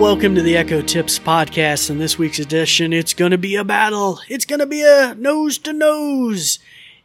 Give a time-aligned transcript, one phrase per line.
[0.00, 1.90] welcome to the Echo Tips podcast.
[1.90, 4.18] In this week's edition, it's going to be a battle.
[4.30, 6.58] It's going to be a nose to nose.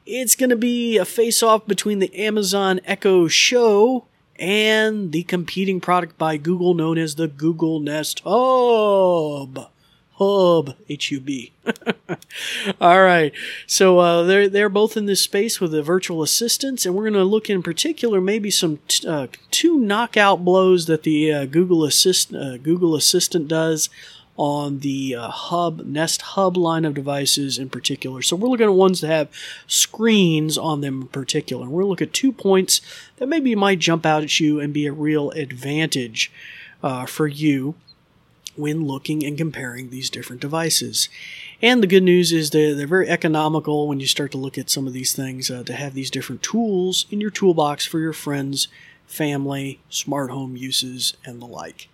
[0.06, 4.06] It's going to be a face off between the Amazon Echo Show
[4.38, 9.70] and the competing product by Google known as the Google Nest Hub.
[10.18, 11.52] Hub, H U B.
[12.82, 13.34] All right.
[13.68, 17.14] So uh, they're they're both in this space with the virtual assistants, and we're going
[17.16, 21.84] to look in particular maybe some t- uh, two knockout blows that the uh, Google
[21.84, 23.90] Assist uh, Google Assistant does
[24.38, 28.22] on the uh, Hub Nest Hub line of devices in particular.
[28.22, 29.30] So we're looking at ones that have
[29.68, 31.66] screens on them in particular.
[31.66, 32.80] We're going to look at two points
[33.18, 36.32] that maybe might jump out at you and be a real advantage
[36.84, 37.76] uh, for you
[38.56, 41.10] when looking and comparing these different devices.
[41.62, 44.70] And the good news is they're, they're very economical when you start to look at
[44.70, 48.14] some of these things uh, to have these different tools in your toolbox for your
[48.14, 48.68] friends,
[49.08, 51.88] family, smart home uses, and the like.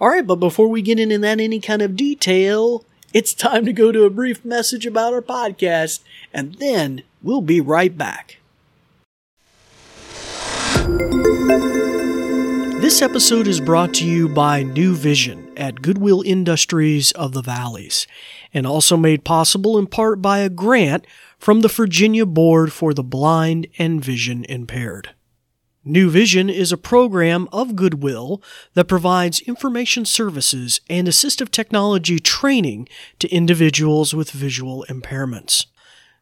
[0.00, 3.72] All right, but before we get into that any kind of detail, it's time to
[3.72, 6.00] go to a brief message about our podcast,
[6.32, 8.38] and then we'll be right back.
[12.90, 18.04] This episode is brought to you by New Vision at Goodwill Industries of the Valleys,
[18.52, 21.06] and also made possible in part by a grant
[21.38, 25.10] from the Virginia Board for the Blind and Vision Impaired.
[25.84, 28.42] New Vision is a program of Goodwill
[28.74, 32.88] that provides information services and assistive technology training
[33.20, 35.66] to individuals with visual impairments.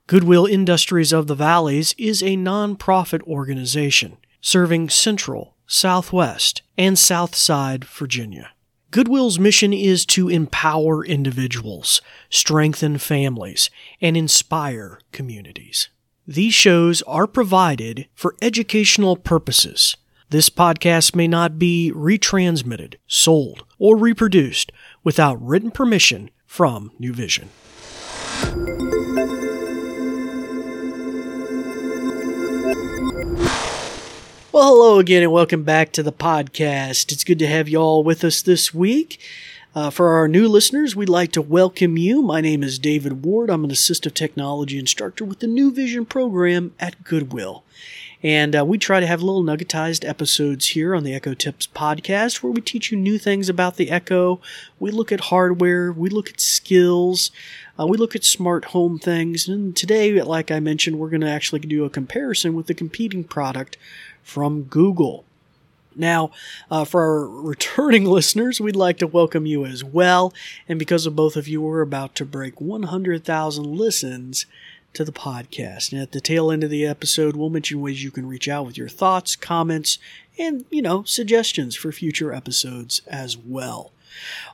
[0.06, 8.52] Goodwill Industries of the Valleys is a nonprofit organization serving Central, Southwest, and Southside Virginia.
[8.90, 13.68] Goodwill's mission is to empower individuals, strengthen families,
[14.00, 15.90] and inspire communities.
[16.26, 19.94] These shows are provided for educational purposes.
[20.30, 24.72] This podcast may not be retransmitted, sold, or reproduced
[25.04, 27.50] without written permission from New Vision.
[34.50, 37.12] Well, hello again, and welcome back to the podcast.
[37.12, 39.20] It's good to have you all with us this week.
[39.74, 42.22] Uh, for our new listeners, we'd like to welcome you.
[42.22, 43.50] My name is David Ward.
[43.50, 47.62] I'm an assistive technology instructor with the New Vision program at Goodwill.
[48.22, 52.42] And uh, we try to have little nuggetized episodes here on the Echo Tips podcast
[52.42, 54.40] where we teach you new things about the Echo.
[54.80, 57.30] We look at hardware, we look at skills,
[57.78, 59.46] uh, we look at smart home things.
[59.46, 63.22] And today, like I mentioned, we're going to actually do a comparison with the competing
[63.22, 63.76] product
[64.28, 65.24] from Google.
[65.96, 66.30] Now,
[66.70, 70.34] uh, for our returning listeners, we'd like to welcome you as well.
[70.68, 74.46] And because of both of you, we're about to break 100,000 listens
[74.92, 75.92] to the podcast.
[75.92, 78.66] And at the tail end of the episode, we'll mention ways you can reach out
[78.66, 79.98] with your thoughts, comments,
[80.38, 83.92] and, you know, suggestions for future episodes as well.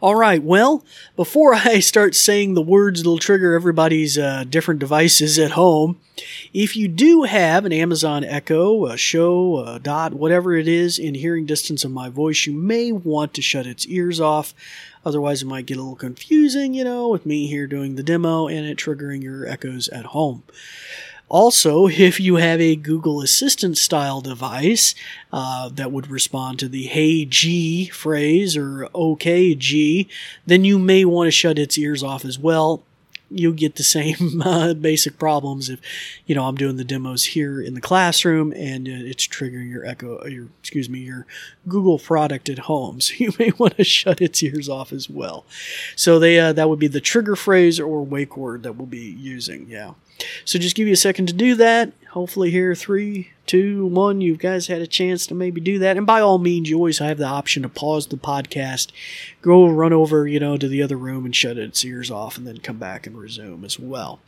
[0.00, 0.84] All right, well,
[1.16, 6.00] before I start saying the words that'll trigger everybody's uh, different devices at home,
[6.52, 11.14] if you do have an Amazon Echo, a Show, a Dot, whatever it is in
[11.14, 14.54] hearing distance of my voice, you may want to shut its ears off.
[15.04, 18.46] Otherwise, it might get a little confusing, you know, with me here doing the demo
[18.46, 20.44] and it triggering your echoes at home.
[21.28, 24.94] Also, if you have a Google Assistant style device
[25.32, 30.08] uh, that would respond to the Hey G phrase or OK G,
[30.46, 32.82] then you may want to shut its ears off as well
[33.30, 35.80] you'll get the same uh, basic problems if
[36.26, 39.84] you know I'm doing the demos here in the classroom and uh, it's triggering your
[39.84, 41.26] Echo, uh, your excuse me, your
[41.68, 43.00] Google product at home.
[43.04, 45.44] So you may want to shut its ears off as well.
[45.94, 48.98] So they uh, that would be the trigger phrase or wake word that we'll be
[48.98, 49.66] using.
[49.68, 49.94] Yeah.
[50.44, 51.92] So just give you a second to do that.
[52.14, 55.96] Hopefully, here three, two, one, you guys had a chance to maybe do that.
[55.96, 58.92] And by all means, you always have the option to pause the podcast,
[59.42, 62.46] go run over, you know, to the other room and shut its ears off, and
[62.46, 64.20] then come back and resume as well.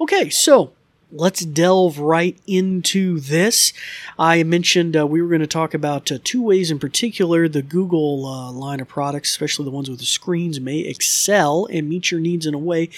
[0.00, 0.74] Okay, so
[1.10, 3.72] let's delve right into this.
[4.16, 7.62] I mentioned uh, we were going to talk about uh, two ways in particular the
[7.62, 12.12] Google uh, line of products, especially the ones with the screens, may excel and meet
[12.12, 12.90] your needs in a way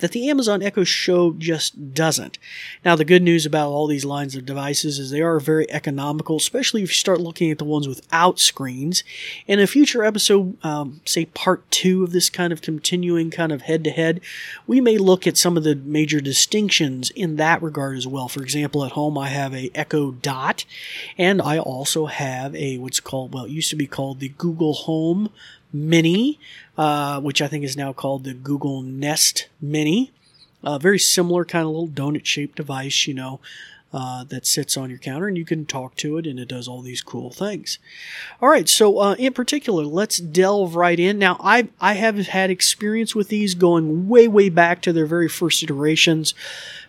[0.00, 2.38] that the Amazon Echo Show just doesn't.
[2.84, 6.36] Now, the good news about all these lines of devices is they are very economical,
[6.36, 9.04] especially if you start looking at the ones without screens.
[9.46, 13.62] In a future episode, um, say part two of this kind of continuing kind of
[13.62, 14.20] head to head,
[14.66, 18.28] we may look at some of the major distinctions in that regard as well.
[18.28, 20.64] For example, at home I have a Echo Dot,
[21.16, 24.74] and I also have a what's called well, it used to be called the Google
[24.74, 25.30] Home
[25.72, 26.38] Mini,
[26.76, 30.12] uh, which I think is now called the Google Nest Mini.
[30.62, 33.40] A very similar kind of little donut shaped device, you know.
[33.92, 36.68] Uh, that sits on your counter, and you can talk to it, and it does
[36.68, 37.78] all these cool things.
[38.40, 41.18] All right, so uh, in particular, let's delve right in.
[41.18, 45.28] Now, I I have had experience with these going way way back to their very
[45.28, 46.34] first iterations,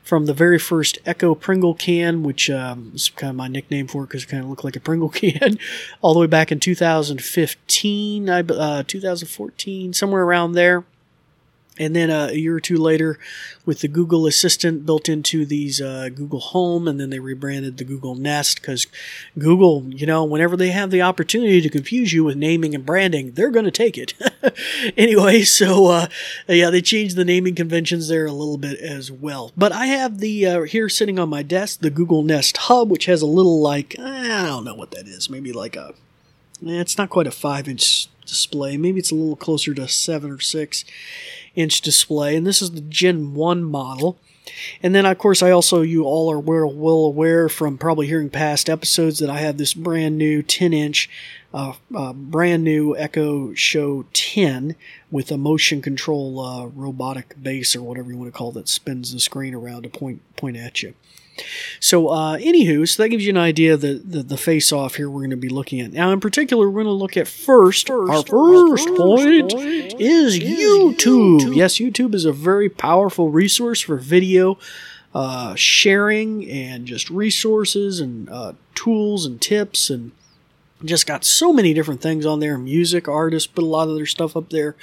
[0.04, 4.04] from the very first Echo Pringle can, which um, is kind of my nickname for
[4.04, 5.58] it because it kind of looked like a Pringle can,
[6.02, 10.84] all the way back in 2015, I, uh, 2014, somewhere around there.
[11.82, 13.18] And then uh, a year or two later,
[13.66, 17.84] with the Google Assistant built into these uh, Google Home, and then they rebranded the
[17.84, 18.86] Google Nest because
[19.40, 23.32] Google, you know, whenever they have the opportunity to confuse you with naming and branding,
[23.32, 24.14] they're going to take it.
[24.96, 26.08] anyway, so uh,
[26.48, 29.52] yeah, they changed the naming conventions there a little bit as well.
[29.58, 33.06] But I have the uh, here sitting on my desk the Google Nest Hub, which
[33.06, 35.96] has a little like I don't know what that is, maybe like a
[36.62, 38.78] it's not quite a five inch display.
[38.78, 40.86] Maybe it's a little closer to seven or six
[41.56, 42.36] inch display.
[42.36, 44.18] And this is the Gen 1 model.
[44.82, 48.30] And then, of course, I also, you all are well, well aware from probably hearing
[48.30, 51.10] past episodes that I have this brand new 10 inch,
[51.54, 54.76] uh, uh, brand new Echo Show 10
[55.10, 59.14] with a motion control uh, robotic base or whatever you want to call that spins
[59.14, 60.94] the screen around to point, point at you.
[61.80, 64.96] So, uh, anywho, so that gives you an idea of the, the, the face off
[64.96, 65.94] here we're going to be looking at.
[65.94, 70.02] Now, in particular, we're going to look at first, first our first, first point, point
[70.02, 71.40] is, is YouTube.
[71.40, 71.56] YouTube.
[71.56, 74.58] Yes, YouTube is a very powerful resource for video
[75.14, 80.12] uh, sharing and just resources and uh, tools and tips and
[80.84, 84.06] just got so many different things on there music artists put a lot of their
[84.06, 84.76] stuff up there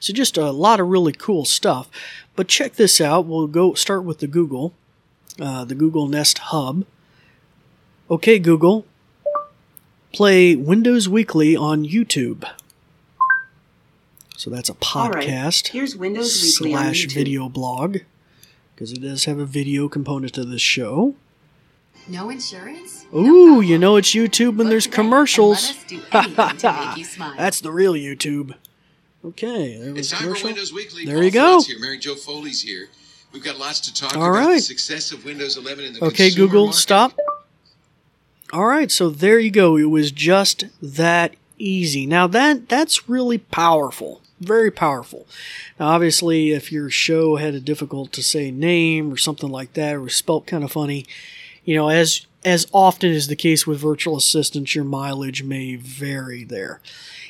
[0.00, 1.88] so just a lot of really cool stuff
[2.36, 4.74] but check this out we'll go start with the google
[5.40, 6.84] uh, the Google Nest Hub.
[8.10, 8.86] Okay, Google,
[10.12, 12.48] play Windows Weekly on YouTube.
[14.36, 15.64] So that's a podcast.
[15.64, 15.68] Right.
[15.72, 17.98] Here's Windows Weekly slash video blog
[18.74, 21.16] because it does have a video component to this show.
[22.06, 23.04] No insurance?
[23.14, 25.74] Ooh, no you know it's YouTube when there's commercials.
[26.12, 28.54] That's the real YouTube.
[29.24, 30.42] Okay, there was it's time commercial.
[30.42, 31.04] for Windows Weekly.
[31.04, 31.60] There Paul you go.
[31.62, 31.78] Here.
[31.80, 32.88] Mary Jo Foley's here.
[33.32, 34.46] We've got lots to talk All about.
[34.46, 34.54] right.
[34.56, 36.78] The success of Windows 11 in the Okay, Google, market.
[36.78, 37.18] stop.
[38.52, 39.76] All right, so there you go.
[39.76, 42.06] It was just that easy.
[42.06, 44.22] Now that that's really powerful.
[44.40, 45.26] Very powerful.
[45.78, 49.96] Now obviously if your show had a difficult to say name or something like that
[49.96, 51.04] or was spelt kind of funny,
[51.64, 56.44] you know, as as often is the case with virtual assistants, your mileage may vary
[56.44, 56.80] there.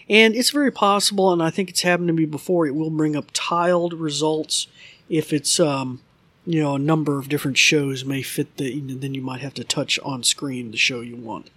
[0.08, 3.16] And it's very possible, and I think it's happened to me before, it will bring
[3.16, 4.66] up tiled results
[5.08, 6.00] if it's um,
[6.46, 9.64] you know a number of different shows may fit the then you might have to
[9.64, 11.50] touch on screen the show you want.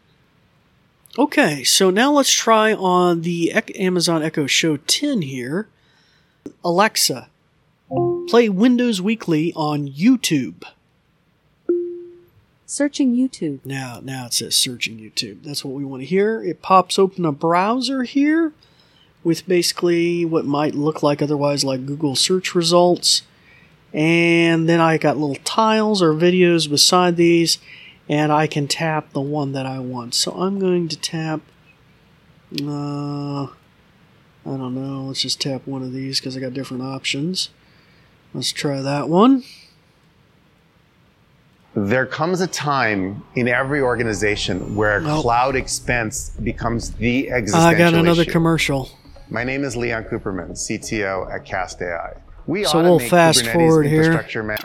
[1.17, 5.67] Okay so now let's try on the amazon echo show 10 here.
[6.63, 7.29] Alexa
[8.27, 10.63] play windows weekly on youtube.
[12.65, 13.65] Searching YouTube.
[13.65, 15.43] now now it says searching youtube.
[15.43, 16.41] That's what we want to hear.
[16.43, 18.53] It pops open a browser here
[19.23, 23.23] with basically what might look like otherwise like google search results
[23.93, 27.57] and then I got little tiles or videos beside these,
[28.09, 30.15] and I can tap the one that I want.
[30.15, 31.41] So I'm going to tap,
[32.61, 33.47] uh, I
[34.45, 37.49] don't know, let's just tap one of these because I got different options.
[38.33, 39.43] Let's try that one.
[41.73, 45.21] There comes a time in every organization where Nope.
[45.21, 48.31] cloud expense becomes the existential I got another issue.
[48.31, 48.89] commercial.
[49.29, 52.13] My name is Leon Kuperman, CTO at Cast AI.
[52.47, 54.01] We So we'll automate fast Kubernetes forward here.
[54.03, 54.59] infrastructure man-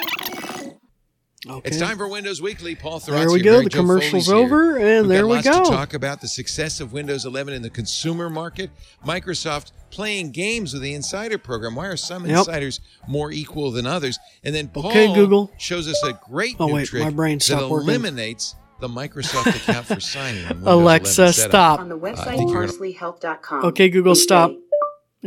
[1.49, 1.69] Okay.
[1.69, 2.75] It's time for Windows Weekly.
[2.75, 3.53] Paul Thurrott There we go.
[3.53, 4.35] Mary The Jo commercial's Foley's here.
[4.37, 5.65] over, and We've there got we lots go.
[5.65, 8.71] to talk about the success of Windows 11 in the consumer market.
[9.07, 11.77] Microsoft playing games with the Insider program.
[11.77, 12.39] Why are some Yep.
[12.39, 14.19] insiders more equal than others?
[14.43, 15.53] And then Paul Okay, Google.
[15.57, 17.91] shows us a great Oh, new wait, trick my brain that stopped working.
[17.91, 20.43] eliminates the Microsoft account for signing.
[20.47, 21.51] On Windows Alexa, 11 setup.
[21.51, 21.81] stop.
[21.81, 23.65] On the website think you're gonna- parsleyhelp.com.
[23.67, 24.51] Okay, Google, we stop.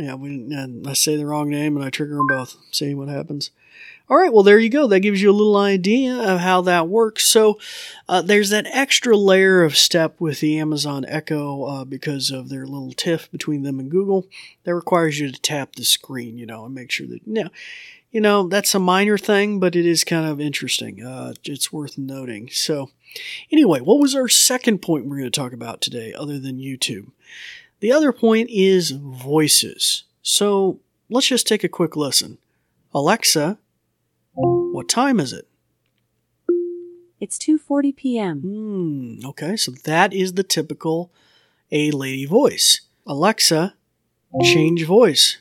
[0.00, 2.56] Yeah, we, I say the wrong name and I trigger them both.
[2.72, 3.50] See what happens.
[4.08, 4.88] All right, well, there you go.
[4.88, 7.24] That gives you a little idea of how that works.
[7.26, 7.60] So,
[8.08, 12.66] uh, there's that extra layer of step with the Amazon Echo uh, because of their
[12.66, 14.26] little tiff between them and Google
[14.64, 17.50] that requires you to tap the screen, you know, and make sure that, you know,
[18.10, 21.04] you know that's a minor thing, but it is kind of interesting.
[21.04, 22.48] Uh, it's worth noting.
[22.50, 22.90] So,
[23.52, 27.12] anyway, what was our second point we're going to talk about today other than YouTube?
[27.80, 30.04] The other point is voices.
[30.22, 32.38] So let's just take a quick listen.
[32.94, 33.58] Alexa,
[34.34, 35.48] what time is it?
[37.20, 38.40] It's 2:40 p.m.
[38.40, 41.12] Hmm, okay, so that is the typical
[41.70, 42.80] A lady voice.
[43.06, 43.74] Alexa,
[44.42, 45.38] change voice.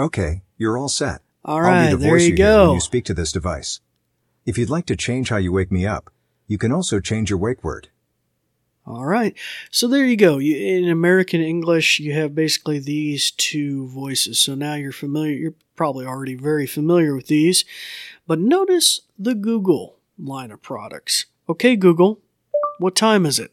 [0.00, 1.20] Okay, you're all set.
[1.44, 3.80] All I'll be the there voice you you hear when you speak to this device.
[4.44, 6.10] If you'd like to change how you wake me up,
[6.48, 7.88] you can also change your wake word.
[8.84, 9.34] All right.
[9.70, 10.38] So there you go.
[10.38, 14.40] You, in American English, you have basically these two voices.
[14.40, 17.64] So now you're familiar, you're probably already very familiar with these.
[18.26, 21.26] But notice the Google line of products.
[21.48, 22.20] Okay, Google,
[22.78, 23.52] what time is it?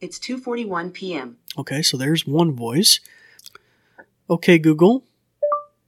[0.00, 1.38] It's 2:41 p.m.
[1.58, 3.00] Okay, so there's one voice.
[4.30, 5.04] Okay, Google,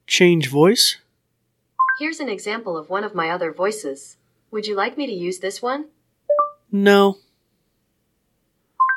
[0.06, 0.98] change voice.
[1.98, 4.16] Here's an example of one of my other voices.
[4.50, 5.86] Would you like me to use this one?
[6.70, 7.18] No.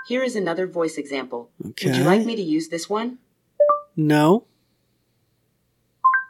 [0.08, 1.50] Here is another voice example.
[1.66, 1.88] Okay.
[1.88, 3.18] Would you like me to use this one?
[3.96, 4.46] No.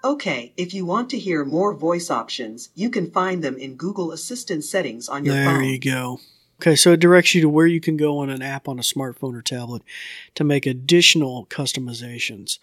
[0.03, 4.11] Okay, if you want to hear more voice options, you can find them in Google
[4.11, 5.53] Assistant settings on your There phone.
[5.55, 6.19] There you go.
[6.61, 8.83] Okay, so it directs you to where you can go on an app on a
[8.83, 9.81] smartphone or tablet
[10.35, 12.59] to make additional customizations.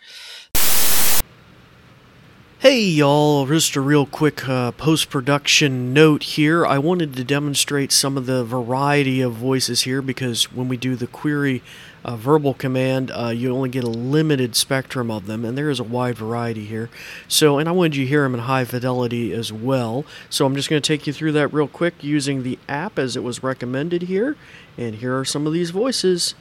[2.62, 6.64] Hey y'all, just a real quick uh, post production note here.
[6.64, 10.94] I wanted to demonstrate some of the variety of voices here because when we do
[10.94, 11.60] the query
[12.04, 15.80] uh, verbal command, uh, you only get a limited spectrum of them, and there is
[15.80, 16.88] a wide variety here.
[17.26, 20.04] So, and I wanted you to hear them in high fidelity as well.
[20.30, 23.16] So, I'm just going to take you through that real quick using the app as
[23.16, 24.36] it was recommended here.
[24.78, 26.36] And here are some of these voices.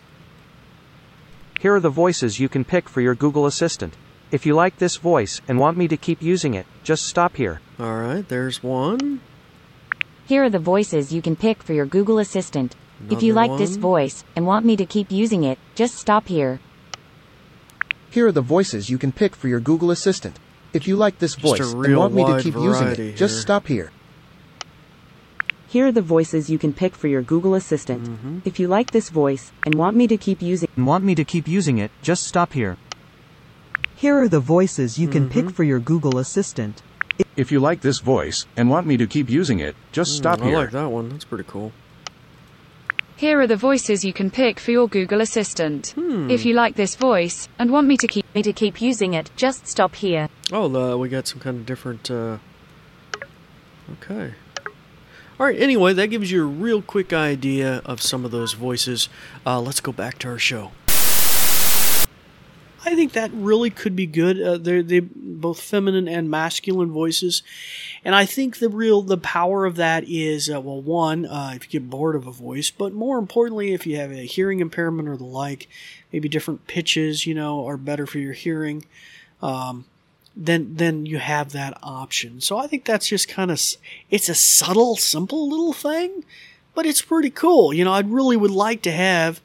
[1.61, 3.95] Here are the voices you can pick for your Google Assistant.
[4.31, 7.59] If you like this voice and want me to keep using it, just stop here.
[7.77, 9.19] All right, there's one.
[10.25, 12.73] Here are the voices you can pick for your Google Assistant.
[13.09, 16.29] if you Another like this voice and want me to keep using it, just stop
[16.29, 16.61] here.
[18.09, 20.39] Here are the voices you can pick for your Google Assistant.
[20.71, 23.41] If you like this Just voice and want me to keep using variety it, just
[23.41, 23.91] stop here.
[25.67, 28.03] Here are the voices you can pick for your Google Assistant.
[28.05, 28.39] Mm-hmm.
[28.45, 31.25] If you like this voice and want me to keep using And want me to
[31.25, 32.77] keep using it, just stop here.
[34.01, 35.48] Here are the voices you can Mm-hmm.
[35.48, 36.81] pick for your Google Assistant.
[37.38, 40.43] If you like this voice and want me to keep using it, just stop Mm,
[40.43, 40.58] I here.
[40.58, 41.10] like that one.
[41.10, 41.72] That's pretty cool.
[43.15, 45.93] Here are the voices you can pick for your Google Assistant.
[46.36, 49.29] If you like this voice and want me to keep me to keep using it,
[49.36, 50.27] just stop here.
[50.51, 52.10] Oh, the, we got some kind of different.
[52.10, 52.38] Uh...
[54.01, 54.34] Okay.
[55.39, 55.60] All right.
[55.60, 59.10] Anyway, that gives you a real quick idea of some of those voices.
[59.46, 60.72] Uh, let's go back to our show.
[62.83, 64.41] I think that really could be good.
[64.41, 67.43] Uh, they're they both feminine and masculine voices,
[68.03, 71.65] and I think the real the power of that is uh, well, one, uh, if
[71.65, 75.07] you get bored of a voice, but more importantly, if you have a hearing impairment
[75.07, 75.67] or the like,
[76.11, 78.85] maybe different pitches, you know, are better for your hearing.
[79.41, 79.85] Um,
[80.35, 82.41] then then you have that option.
[82.41, 83.61] So I think that's just kind of
[84.09, 86.23] it's a subtle, simple little thing,
[86.73, 87.73] but it's pretty cool.
[87.73, 89.41] You know, I really would like to have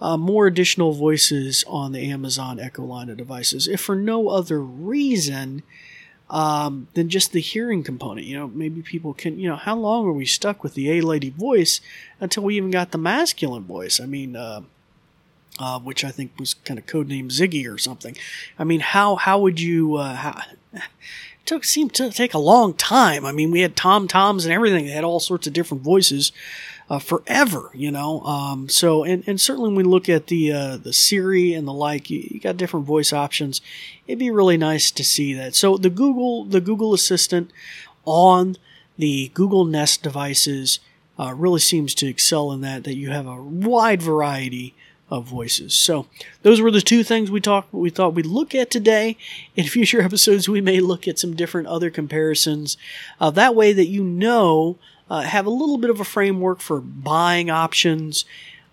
[0.00, 4.60] uh, more additional voices on the Amazon Echo line of devices, if for no other
[4.60, 5.62] reason
[6.30, 8.26] um, than just the hearing component.
[8.26, 9.38] You know, maybe people can.
[9.38, 11.80] You know, how long are we stuck with the A lady voice
[12.20, 14.00] until we even got the masculine voice?
[14.00, 14.36] I mean.
[14.36, 14.62] Uh,
[15.60, 18.16] uh, which I think was kind of codenamed Ziggy or something.
[18.60, 19.96] I mean, how how would you?
[19.96, 20.82] Uh, how, it
[21.44, 23.24] took seemed to take a long time.
[23.24, 24.86] I mean, we had Tom Toms and everything.
[24.86, 26.30] They had all sorts of different voices
[26.90, 28.20] uh, forever, you know.
[28.22, 31.72] Um, so and, and certainly when we look at the uh, the Siri and the
[31.72, 33.60] like, you, you got different voice options.
[34.06, 35.54] It'd be really nice to see that.
[35.54, 37.50] So the Google the Google Assistant
[38.04, 38.56] on
[38.96, 40.80] the Google Nest devices
[41.18, 42.84] uh, really seems to excel in that.
[42.84, 44.74] That you have a wide variety
[45.10, 45.74] of voices.
[45.74, 46.06] So
[46.42, 49.16] those were the two things we talked we thought we'd look at today.
[49.56, 52.76] In future episodes we may look at some different other comparisons.
[53.20, 54.78] Uh, that way that you know
[55.10, 58.24] uh, have a little bit of a framework for buying options,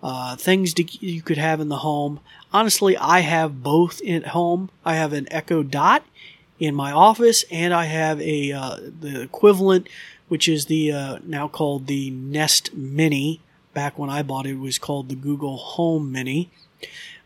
[0.02, 2.20] uh, things to, you could have in the home.
[2.52, 4.70] Honestly, I have both at home.
[4.84, 6.04] I have an Echo Dot
[6.58, 9.88] in my office, and I have a uh, the equivalent,
[10.28, 13.40] which is the uh, now called the Nest Mini
[13.76, 16.50] back when I bought it, it was called the Google Home Mini.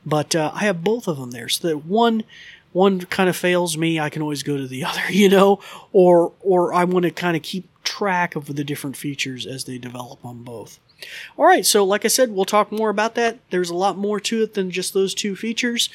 [0.04, 2.24] But uh, I have both of them there, so that one
[2.72, 5.60] one kind of fails me, I can always go to the other, you know,
[5.92, 9.76] or or I want to kind of keep track of the different features as they
[9.76, 10.78] develop on both.
[11.36, 13.40] All right, so like I said, we'll talk more about that.
[13.50, 15.90] There's a lot more to it than just those two features.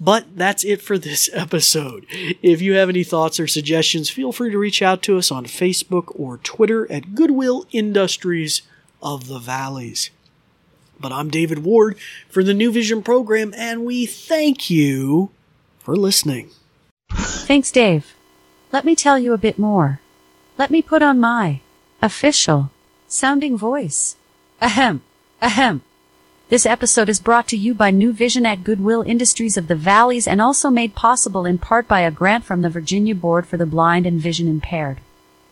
[0.00, 2.06] But that's it for this episode.
[2.42, 5.44] If you have any thoughts or suggestions, feel free to reach out to us on
[5.44, 8.62] Facebook or Twitter at Goodwill Industries
[9.02, 10.10] of the Valleys.
[10.98, 11.98] But I'm David Ward
[12.30, 15.30] for the New Vision program, and we thank you
[15.78, 16.50] for listening.
[17.10, 18.14] Thanks, Dave.
[18.72, 20.00] Let me tell you a bit more.
[20.56, 21.58] Let me put on my
[22.00, 22.70] official
[23.08, 24.14] sounding voice.
[24.62, 25.02] Ahem.
[25.42, 25.82] Ahem.
[26.48, 30.28] This episode is brought to you by New Vision at Goodwill Industries of the Valleys
[30.28, 33.66] and also made possible in part by a grant from the Virginia Board for the
[33.66, 34.98] Blind and Vision Impaired.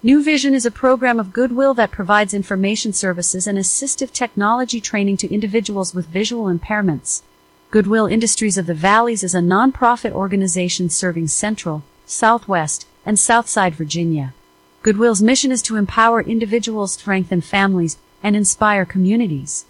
[0.04, 5.16] New Vision is a program of goodwill that provides information services and assistive technology training
[5.16, 7.22] to individuals with visual impairments.
[7.72, 14.32] Goodwill Industries of the Valleys is a nonprofit organization serving Central, Southwest, and Southside Virginia.
[14.82, 19.64] Goodwill's mission is to empower individuals, strengthen families, and inspire communities.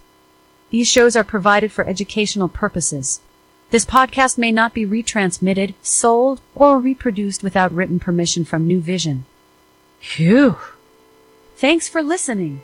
[0.71, 3.19] These shows are provided for educational purposes.
[3.69, 9.25] This podcast may not be retransmitted, sold, or reproduced without written permission from New Vision.
[9.99, 10.57] Phew.
[11.57, 12.61] Thanks for listening.